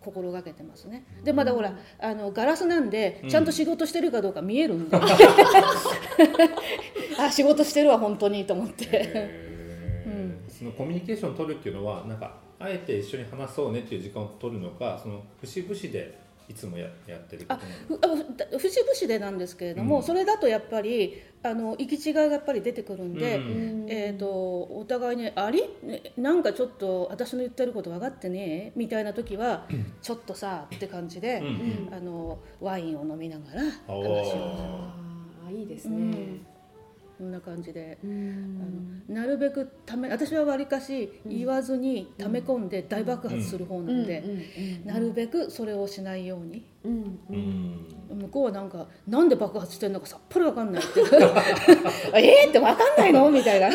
[0.00, 1.04] 心がけてますね。
[1.22, 4.96] でまだほらあのガラスなんでちゃんと仕事してるかどうか見えるんで、
[7.18, 8.86] あ仕事してるわ本当にと思って。
[8.90, 9.50] へー。
[10.60, 16.19] そのコミュニケーションを取るっていうのはなんかあえて一緒に話そうねっていう時間を取るのかその節々で
[16.50, 20.02] いつもややってるあふ節々でなんですけれども、うん。
[20.02, 29.68] それだとやっぱりあの行き違いがやっぱり出てくるんで、うんえー、とお互いに「ありねなんかちょっと私の言ってること分かってね」みたいな時は
[30.02, 34.90] 「ちょっとさ」って感じで、うんあのワインを飲みながらお話を。
[35.44, 36.46] ああいいですうねん
[37.20, 37.98] こんな感じで。
[38.02, 39.02] うん。
[39.10, 44.24] なるべくため私はわりかし言わずに溜め込んで大爆発する方なんで、
[44.86, 46.64] なるべくそれをしないように。
[46.82, 47.18] うん。
[47.28, 48.18] うん。
[48.22, 50.82] 向こうはなんかなんで爆発してるのかさっぱりわかんない。
[50.82, 51.00] っ て
[52.14, 53.30] えーってわかんないの？
[53.30, 53.68] みたいな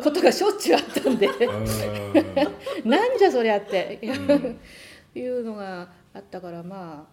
[0.00, 1.28] ことがしょっちゅうあったんで。
[2.88, 3.98] なんじゃそりゃって。
[5.16, 7.08] いうのがあったからま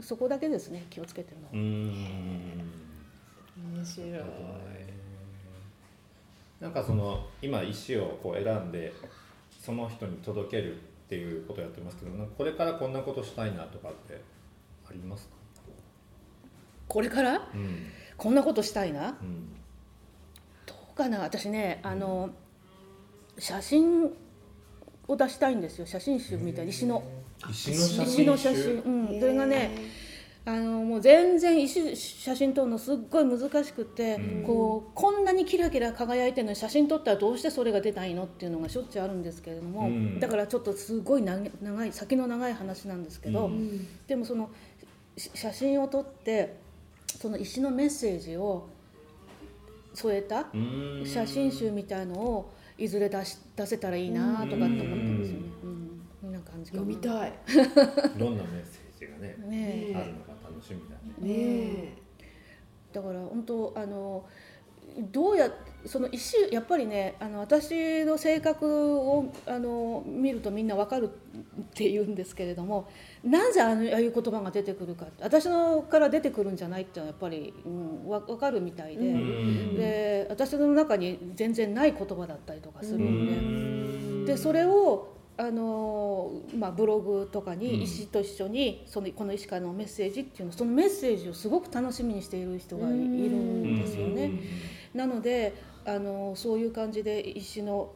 [0.00, 1.52] あそこだけですね気をつけてるのは。
[1.52, 1.56] う。
[1.56, 2.85] ん
[3.56, 4.10] 面白い。
[6.60, 8.92] なんかその今石をこう選んで
[9.60, 14.20] その人に届けるっていうことをやってますけどこれからこんなことしたいなとかって
[14.88, 15.34] ありますか、
[16.88, 17.48] これから？
[17.54, 17.86] うん。
[18.16, 19.18] こんなことしたいな？
[19.20, 19.48] うん。
[20.64, 21.20] どうかな？
[21.20, 22.30] 私ねあの
[23.38, 24.10] 写真
[25.08, 25.86] を出したいんですよ。
[25.86, 26.70] 写真集みたいな。
[26.70, 27.02] 石の。
[27.50, 29.70] 石石の写真、うん、それがね
[30.48, 40.20] あのもう全然石写真撮るのすっごい難しくて、こうこんなにキラキラ輝いてるのに写真撮ったらどうしてそれが出ないのっていうのがしょっちゅうあるんですけれども、うん。
[40.20, 43.50] だからちょっとすごい長い長い先の長い話なんですけど、
[44.06, 44.48] でもその
[45.16, 46.54] し写真を撮って
[47.18, 48.68] その石のメッセージを
[49.94, 51.02] 添えたうん。
[51.04, 55.46] 写真集みたいのをいずれ出し出せたらいいなとかって思ってるんですよね。
[55.64, 56.84] うん、こんな感じかな。
[56.84, 57.32] 読みたい。
[58.16, 59.94] どんなメッセージがねねえ。
[59.96, 60.35] あるのか
[60.66, 61.84] 楽しみだね。
[61.84, 61.96] ね
[62.92, 64.24] だから本当あの
[65.12, 65.50] どうや
[65.84, 72.88] その石やっぱりねあの私の性格をあの見るとみんなわかるって言うんですけれども
[73.22, 79.76] なぜあのああいう言葉が出てくるか私のから出てくるんじゃないっていうのはやっぱり、うん、わ分かるみたいで,、うん。
[79.76, 84.32] で私の中に全然ない言葉だったりとかするんで。
[84.32, 87.58] でそれをあのまあ、ブログとかうん。
[87.58, 94.32] に石と一緒にそのこの石からのメッセージっていうのそのメッセージをすごく楽しみにしている人がいいるんですよね。
[94.94, 97.92] なのであのそういう感じで石の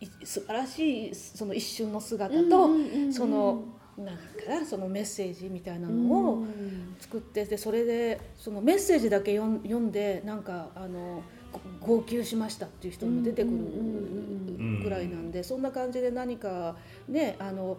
[0.00, 2.70] い素晴らしいその一瞬の姿と
[3.12, 3.64] その
[3.98, 6.44] なんかなそのメッセージみたいなのを
[6.98, 11.22] 作ってでそれでそのメッセージだけ読んでなんかあのご
[11.80, 16.76] 号泣しましたっていう人も出てくるぐらいなんでそんな感じで何か
[17.08, 17.78] ねあの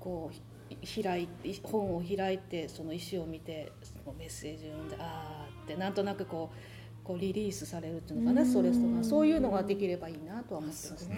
[0.00, 0.36] こう
[0.82, 11.14] ひ開いて本を開いてその石を見てそのメッセージを読んでああってなんとなくこうこうリリースされるっていうのかなストレスとかそういうのができればいいなとは思ってますね。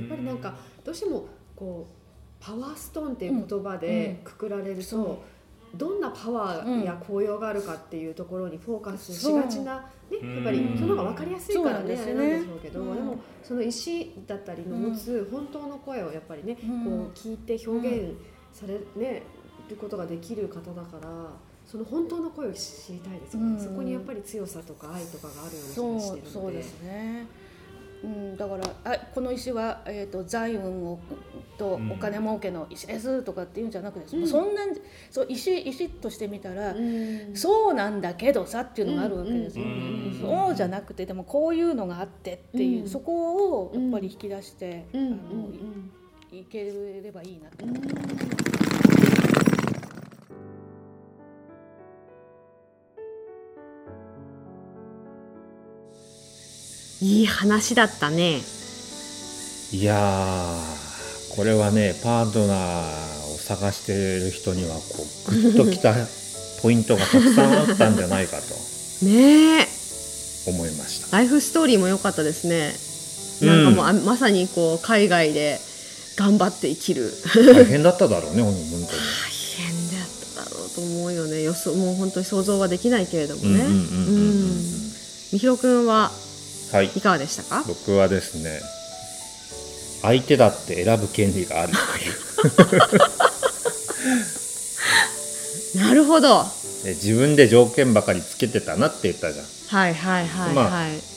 [0.00, 2.06] やっぱりなんかどうしてもこう
[2.38, 5.18] パワーストーンっていう言葉でくくられると、そう
[5.76, 12.96] どんなパワーや効用があるかっていうところにフォーカスしがちな、ね、やっぱりその方が分かりやすいからねあれなんでしょうけど、うん。
[12.96, 16.84] でもその石だったりの持つ本当の声をやっぱりね、うん。
[16.84, 18.14] こう聞いて表現
[18.52, 19.22] され、ね、
[19.68, 21.30] ることができる方だから。
[21.66, 23.60] その本当の声を知りたいですよね、うん。
[23.60, 26.30] そこにやっぱり強さとか愛とかがあるような気がしてるので。
[26.30, 27.26] そうですね。
[28.04, 30.98] うん、だからあこの石は、えー、と財運を
[31.58, 34.28] とうんお金儲けの石ですとかっていうんじゃなくて、うん。
[34.28, 34.62] そんな
[35.10, 37.34] そう石石としてみたら、うん。
[37.34, 39.64] そうなんだけどさっていうのがあるわけですよ。
[39.64, 39.74] ね、う
[40.16, 40.18] ん。
[40.20, 42.88] そうじゃなくてでもこういうのがあってっていう、うん。
[42.88, 45.14] そこをやっぱり引き出して、あの
[46.30, 47.64] いいければいいなと、
[57.06, 58.40] いい話だったね。
[59.70, 64.82] いやーこれはねパートナーを探している人にはこ
[65.28, 65.94] うグッときた
[66.62, 68.54] ポイントがたくさんあったんじゃないかと
[69.06, 69.68] ねえ、
[70.46, 72.74] 思いましたライフストーリーも良かったですね。
[73.42, 75.60] なんかもう、あまさにこう海外で
[76.16, 77.12] 頑張って生きる。
[77.34, 78.88] 大変だっただろうね本当に大
[79.58, 81.42] 変だっただろうと思うよね。
[81.42, 83.64] 予想もう本当に想像はできないけれどもね。
[85.32, 86.10] みひろくんは
[86.76, 86.90] はい。
[86.94, 87.64] いかがでしたか？
[87.66, 88.60] 僕はですね
[90.02, 91.72] 相手だって選ぶ権利がある。
[95.74, 96.44] なるほど。
[96.84, 100.54] 自分で条件ばかりつけてたなって言ったじゃん、いはいはいはい。
[100.54, 100.70] まあ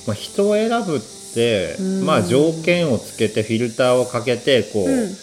[0.08, 2.06] まあ、人を選ぶって、うん。
[2.06, 5.18] まあ条件をつけてフィルターをかけてこう、うん。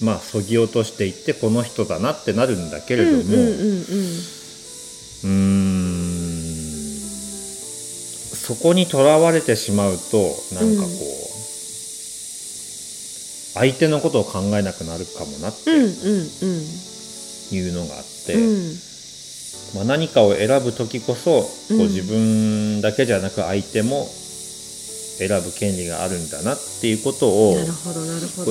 [0.00, 3.26] まあそぎ落としていってこの人だなってなるんだけれども、う
[5.28, 5.30] ん
[8.42, 10.18] そこにとらわれてしまうと
[10.54, 10.92] なんかこう、
[13.54, 16.62] 相手のことを考えなくなるかもなってうんうんうん。
[17.54, 18.74] いうのがあって、うん。
[19.74, 21.78] まあ、何かを選ぶ時こそこううん。
[21.82, 24.08] 自分だけじゃなく相手も
[25.18, 27.56] 選ぶ権利があるんだなっていうことを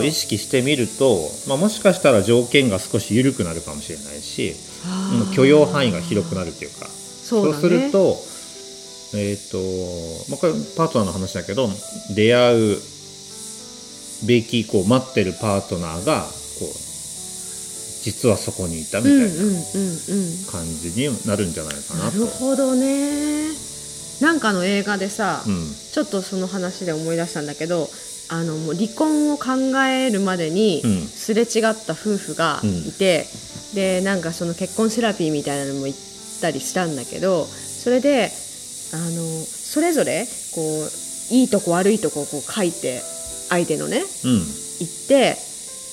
[0.03, 4.55] 意識してみると、まあ、もしかしたら条件が少し緩くなるかもしれないし、
[5.35, 7.53] 許容範囲が広くなるっていうかそう。
[7.55, 8.17] すると,、
[9.13, 11.69] えーとまあ、これパートナーの話だけど
[12.15, 12.77] 出会う
[14.25, 16.67] べきこう待ってるパートナーがこう
[18.03, 19.55] 実はそこにいたみたいなうんうんうんうん。
[20.51, 22.19] 感じになるんじゃないかななと。
[22.19, 23.51] るほどね。
[24.21, 27.89] なんかの映画でさ、うんちょっとその話で思い出したんだけど
[28.29, 33.25] あのもう離婚を考えるまでにうんすれ違った夫婦がいて、
[33.73, 35.99] でなんかその結婚セラピーみたいなのも行っ
[36.39, 38.31] たりしたんだけどそれで
[38.93, 43.01] あのそれぞれこういいとこ悪いとこをこう書いて
[43.49, 44.41] 相手のねうん。
[44.79, 45.37] 言って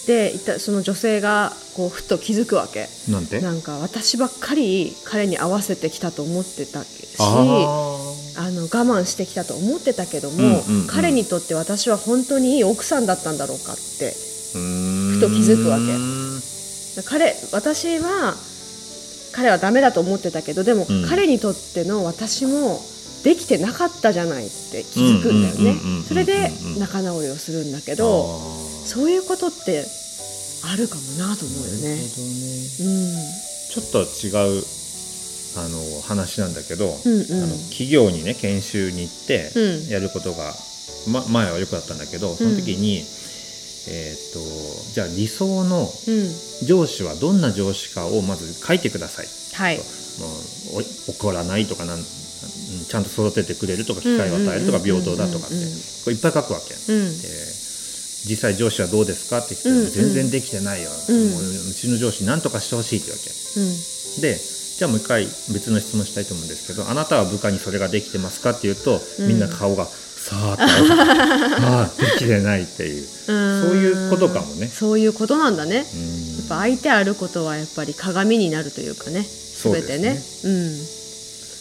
[0.07, 2.89] でその女性がこうふと気づくわけ。
[3.11, 3.41] なんて？
[3.41, 7.25] なんか私ばっかり彼に合わせてきたと思ってたしあ
[8.39, 10.87] あの我慢してきたと思ってたけども、うんうんうん。
[10.87, 14.15] 彼にとって私は本当にいい奥さんだったんだろうかって
[14.55, 17.03] ふふと気づくわけ。
[17.05, 18.35] 彼私は
[19.39, 21.07] 彼はダメだと思ってたけどでも、うん。
[21.09, 22.81] 彼にとっての私も
[23.23, 25.61] できてなかったじゃないって気づくんだよね。
[25.61, 28.41] うんうんうんうんうんうんそれで仲直りをするんだけど
[28.85, 29.85] そういうことって
[30.65, 31.93] あるかもなと思うよね。
[31.93, 33.09] うん。
[33.71, 34.65] ちょっと違う
[35.57, 37.45] あの話なんだけど、うんうん。
[37.45, 39.89] あの企業にね研修に行ってうん。
[39.89, 40.53] やることが、
[41.13, 43.05] ま、前はよくあったんだけどその時に、
[43.89, 46.49] えー、とじゃあ理想のうん。
[46.67, 49.27] 上司はどんな上司かをまず書いてください。
[49.55, 49.79] はい。
[49.79, 55.55] もうお怒らないとかなんうんちゃんと育ててくれるとか機会を与えるとか平等だとかって。
[55.55, 55.61] うん
[56.05, 56.75] これいっぱい書くわけ。
[56.93, 57.23] うん。
[57.23, 57.29] で
[58.29, 61.31] 実際上司はどうですかって聞いて、全然できてないよ、うん。
[61.31, 63.31] もううちの上司何とかしてほしいってわけ。
[63.61, 64.21] うん。
[64.21, 64.37] で
[64.79, 69.87] じゃあもう一回別の質問したいと思うんですけどあなたは部下にそれができてますかっていうと、みんな顔が
[70.29, 70.63] さーっと
[71.67, 73.37] ああできてないっていうそう
[73.77, 75.77] いうことかもねそういうことなんだね。
[75.77, 75.97] やっう
[76.45, 79.23] んぱ相手あることはやっぱり鏡になるというかね。
[79.25, 80.23] すべてね。
[80.45, 80.79] うん。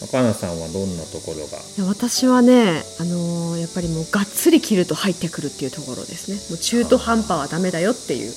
[0.00, 1.58] 若菜さんはどんなところが？
[1.58, 6.36] いや私はね、あのーやっぱりもうがっつり切ると入ってくるっていうところですね。
[6.50, 8.32] もう中途半端はダメだよっていう。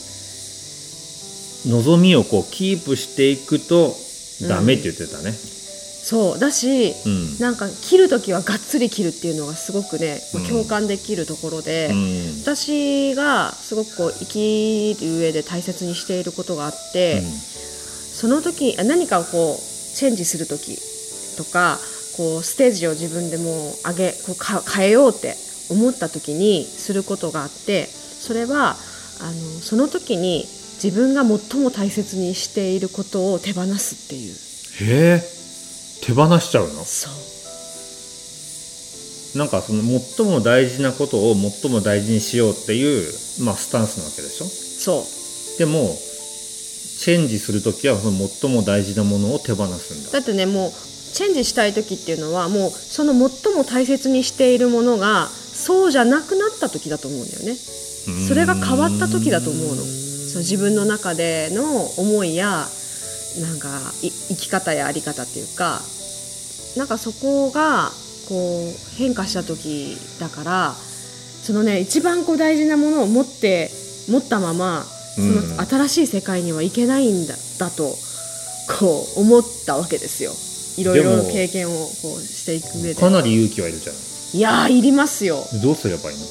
[1.67, 3.95] 望みをこうキープしていくと
[4.49, 5.33] ダメって言ってたね。
[6.03, 7.37] そうだし、うん。
[7.39, 12.41] なんか切る時はがっつり切るっていうのがすごくね、まあうん共感できるところで、うん。
[12.41, 20.77] 私がすごくこう生きる上で大切にしていることがあって、その時あ何かをこうチェンジする時
[21.37, 21.79] とか
[22.17, 25.35] こうステージを自分でもう上げこうか変えようって
[25.69, 28.75] 思った時にすることがあってそれは
[29.21, 29.31] あの
[29.61, 30.45] その時に
[30.83, 34.35] 自分が最も大切にしていることを手放すっていう。
[34.83, 35.40] へえ
[36.01, 36.83] 手放しちゃうの？
[36.83, 37.13] そう。
[39.37, 43.13] なんかその最も大事なことを最も大事にしようっていう、
[43.45, 44.45] まあ、スタンスなわけでしょ？
[44.45, 45.05] そ
[45.55, 45.57] う。
[45.57, 45.95] でも
[46.99, 50.11] チェンジする時はその最も大事なものを手放すんだ。
[50.11, 50.71] だってねもう
[51.13, 57.55] チェンジしたい時っていうのはもうその最も大切にしているものがそうじゃなくなった時だと思うんだよね。
[57.55, 59.75] それが変わった時だと思うの。
[59.75, 61.63] その自分の中での
[61.97, 62.65] 思いや
[63.39, 65.79] なんかい生き方やあり方っていうか
[66.75, 67.91] なんかそこが
[68.27, 70.73] こう変化した時だから
[71.43, 73.69] そのね一番こう大事なものを持って
[74.09, 74.83] 持ったまま
[75.15, 77.95] そのうん新しい世界にはいけないんだだと
[78.79, 80.31] こう思ったわけですよ。
[80.77, 82.95] いろいろ経験をこうしていく上で。
[82.95, 84.01] かなり勇気はいるじゃない
[84.33, 85.43] いやーいりますよ。
[85.61, 86.25] どうすればいいの？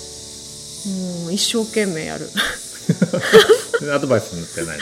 [1.23, 2.31] もう一生懸命やる。
[3.95, 4.79] アドバイスになってない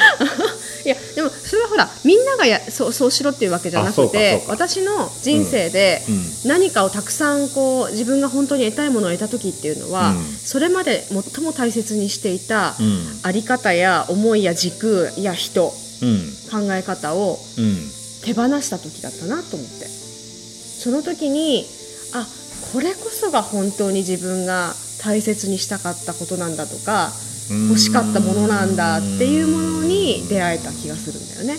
[0.89, 10.23] いやでもそれはほらみんながやそうそうしろっていうわけじゃなくて私の人生でうん何かをたくさんこう自分が本当に得たいものを得た時っていうのは、うん。
[10.23, 13.21] それまで最も大切にしていたうん。
[13.23, 15.73] あり方や思いや軸や人
[16.03, 16.19] うん。
[16.51, 17.77] 考え方をうん。
[18.25, 19.87] 手放した時だったなと思って。
[19.87, 21.67] その時に
[22.15, 22.27] あ
[22.73, 27.11] これこそが本当に自分が大切にしたかったことなんだとか
[27.51, 31.59] 欲しかったものなんだっていうものに出会えた気がするんだよね。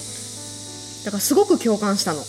[1.05, 2.19] だからすごく共感したの。
[2.19, 2.25] な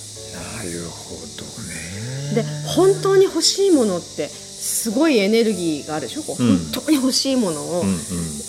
[0.62, 2.34] るほどね。
[2.34, 2.44] で
[2.76, 6.22] 本当に欲しいものってすごいエネルギーがあるでしょ？
[6.22, 6.58] こう、うん。
[6.58, 7.98] 本当に欲しいものをうん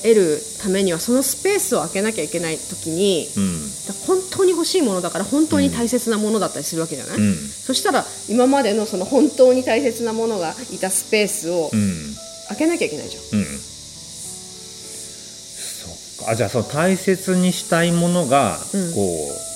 [0.04, 3.60] 得るためにはそのスペースを空けなきゃいけない時にうん。
[4.08, 7.36] 本当に欲しいものだから本当に大切なものだったりするわけじゃない、うん。
[7.36, 12.16] そしたら今までのその本当に大切なものがいたスペースをうん。
[12.50, 13.24] 開けなきゃいけないじゃん
[16.28, 18.94] あじゃあその大切にしたいものが、うん。
[18.94, 19.52] こう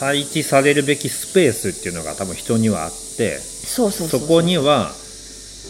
[0.00, 4.90] 配置されるべきスペースっていうのが多分人にはあってそうそうそうそこには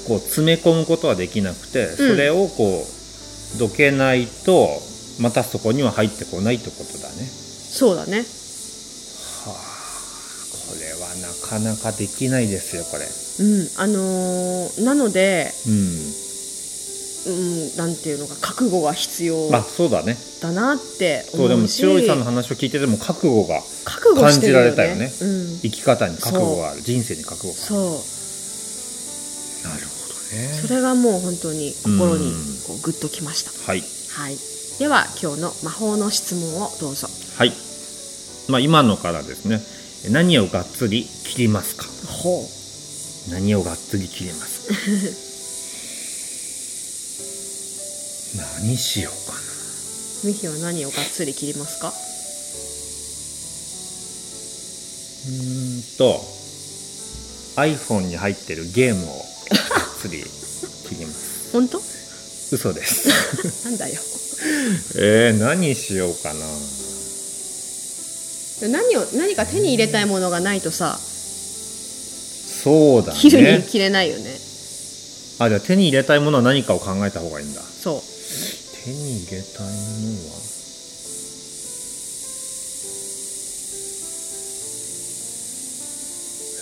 [0.09, 2.85] こう詰め込むことはできなくて、それをこ
[3.57, 4.69] うどけないと
[5.21, 7.25] またそこには入ってこないってことだね。
[7.25, 8.19] そうだね。
[8.19, 8.23] は
[9.51, 9.75] あ
[10.69, 13.05] これはなかなかできないですよこれ。
[13.05, 16.24] うんあのーなのでうん
[17.27, 20.17] うんなんていうのか覚悟が必要まあそうだね。
[20.41, 23.63] だなってそうでも思うし千代井さんの話を聞いてても覚悟が
[24.21, 25.13] 感じられたよね。
[25.21, 26.83] うん、生き方に覚悟がある。
[26.83, 27.79] 人生に覚悟がそう。
[29.71, 29.75] ある。
[29.75, 30.61] なるほどね。
[30.61, 32.35] それがもう本当に心にうん。
[32.67, 33.51] こうグッときました。
[33.67, 33.83] はい。
[34.11, 34.37] はい。
[34.79, 37.09] では今日の魔法の質問をどうぞ。
[37.37, 37.53] はい。
[38.49, 39.61] まあ今のからですね。
[40.11, 41.87] 何をがっつり切りますか？
[42.07, 43.31] ほう。
[43.31, 44.69] 何をがっつり切れます
[48.37, 49.39] 何しようかな。
[50.25, 51.93] ミヒは何をがっつり切りますか？
[55.27, 56.21] うーんと
[57.61, 59.19] iPhone に入ってるゲームをがっ
[60.01, 60.23] つり
[60.89, 61.53] 切ります。
[61.57, 61.79] 本当？
[61.79, 63.09] 嘘です。
[63.69, 64.01] なんだよ。
[64.97, 66.41] えー、何しようかな。
[68.69, 70.99] 何を何か手に入れたいものがないとさ
[72.63, 74.41] そうだ切るにね切れないよね。
[75.39, 77.61] あじゃあ手に入れたいものは何かを考えた方がいいんだ。
[77.61, 78.14] そう
[79.25, 79.73] 入れたいもの
[80.31, 80.37] は。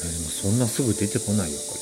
[0.05, 1.81] えーでもそんなすぐ出てこないよこれ。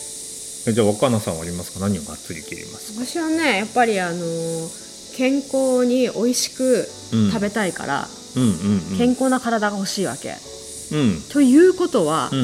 [0.73, 1.81] えじゃあ若菜さんはありますか？
[1.81, 7.31] 何をがっつり切ります私はねやっぱりあのー健康に美味しくうん。
[7.31, 8.49] 食べたいから、うんうん
[8.93, 8.99] うん。
[8.99, 10.37] 健康な体が欲しいわけ。
[10.93, 11.21] うん。
[11.33, 12.39] ということは、うん。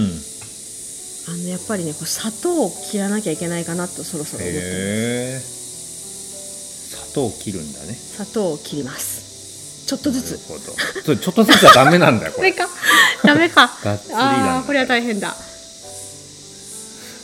[1.28, 5.55] あのやっぱりねこう砂糖を切らなきゃいけないかなとそろそろ思ってます
[7.16, 7.94] 糖を切るんだね。
[7.94, 9.86] 砂糖を切ります。
[9.86, 10.38] ちょっとずつ。
[10.38, 12.52] ちょっとずつはダメなんだよ これ。
[12.52, 12.68] か。
[13.24, 13.70] ダメか。
[13.82, 15.34] がっつりだなああーこれは大変だ。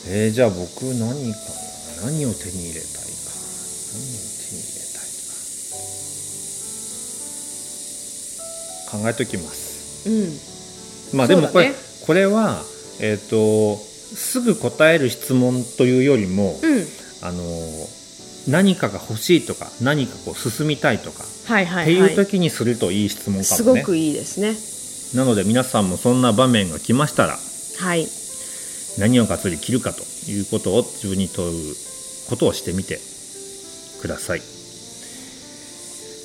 [0.09, 1.39] えー、じゃあ僕何か
[2.03, 2.11] な？
[2.11, 3.01] 何を手に入れたいか
[3.93, 5.05] 何を手に入れたい
[8.91, 10.09] か考えときます。
[10.09, 10.39] うん。
[11.19, 11.75] まあでもこれ、ね。
[12.07, 12.65] これは
[13.01, 16.87] えっ、とすぐ答える質問というよりも、うん。
[17.23, 17.43] あの
[18.49, 23.81] 何かが欲しいとか何かこう進みたいとか、はいはいってはいいう時にするといい質問かすもね。
[23.81, 24.57] ごくいいですね。
[25.15, 27.39] なので皆さんもそんな場面が来ましたら
[27.79, 28.09] はい。
[28.99, 31.75] 何をがっつり切るかということを自分に問う
[32.29, 33.01] ことをしてみて
[34.03, 34.43] ください、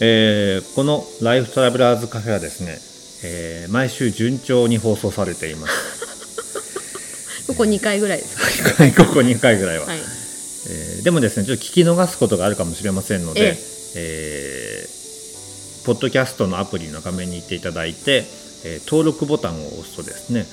[0.01, 2.79] えーこの「ライフトラベラーズカフェ」はですね、
[3.23, 5.73] えー毎週順調に放送されています。
[7.47, 8.35] ここ2回ぐらいです
[8.75, 8.91] か？
[9.05, 9.99] ここ2回ぐらいは、はい
[10.69, 13.55] えーでもですねちょっと聞き逃すことがあるかもしれませんので、
[13.95, 14.87] ええ。
[15.83, 18.25] ーポッドキャストのアプリの画面に行っていただいて、
[18.65, 20.47] えー登録ボタンを押すとですね、えー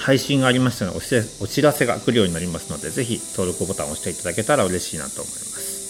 [0.00, 5.82] 配信がありましたらお知らお知らせが来るようになりますのでぜひ登録ボタンを押していただけたら嬉しいなと思います。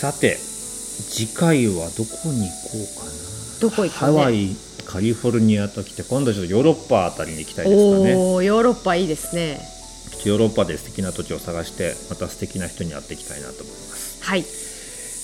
[0.00, 3.12] さて次回はどこに行こうかな。
[3.60, 4.12] どこ行くかね？
[4.14, 8.14] ハワイカリフォルニアと来て今度ちょっとヨーロッパあたりに行きたいですかね。
[8.16, 9.60] おおヨーロッパいいですね
[10.24, 14.44] ヨーロッパで素敵な土地を探してまた素敵な人に会っていきたいなと思います、はい。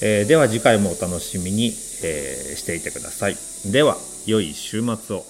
[0.03, 1.67] えーでは次回もお楽しみに、
[2.03, 3.37] えーしていてください。
[3.71, 5.25] では良い週末を。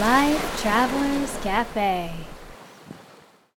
[0.00, 2.29] Life Travelers Cafe.